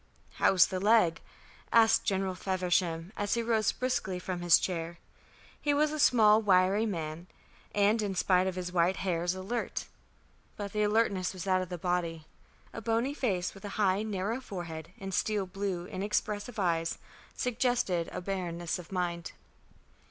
"How's 0.37 0.65
the 0.65 0.79
leg?" 0.79 1.21
asked 1.71 2.05
General 2.05 2.33
Feversham, 2.33 3.13
as 3.15 3.35
he 3.35 3.43
rose 3.43 3.71
briskly 3.71 4.17
from 4.17 4.41
his 4.41 4.57
chair. 4.57 4.97
He 5.61 5.75
was 5.75 5.91
a 5.91 5.99
small 5.99 6.41
wiry 6.41 6.87
man, 6.87 7.27
and, 7.75 8.01
in 8.01 8.15
spite 8.15 8.47
of 8.47 8.55
his 8.55 8.71
white 8.71 8.95
hairs, 9.05 9.35
alert. 9.35 9.85
But 10.57 10.73
the 10.73 10.81
alertness 10.81 11.33
was 11.33 11.45
of 11.45 11.69
the 11.69 11.77
body. 11.77 12.25
A 12.73 12.81
bony 12.81 13.13
face, 13.13 13.53
with 13.53 13.63
a 13.63 13.69
high 13.77 14.01
narrow 14.01 14.39
forehead 14.41 14.91
and 14.99 15.13
steel 15.13 15.45
blue 15.45 15.85
inexpressive 15.85 16.57
eyes, 16.57 16.97
suggested 17.35 18.09
a 18.11 18.21
barrenness 18.21 18.79
of 18.79 18.91
mind. 18.91 19.33